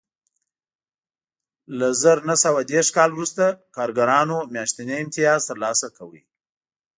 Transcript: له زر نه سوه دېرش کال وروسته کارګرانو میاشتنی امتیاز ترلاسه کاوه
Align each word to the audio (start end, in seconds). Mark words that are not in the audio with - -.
له 1.77 1.87
زر 2.01 2.17
نه 2.29 2.35
سوه 2.43 2.61
دېرش 2.71 2.89
کال 2.97 3.09
وروسته 3.13 3.43
کارګرانو 3.75 4.37
میاشتنی 4.53 4.93
امتیاز 5.03 5.41
ترلاسه 5.49 5.87
کاوه 5.95 6.21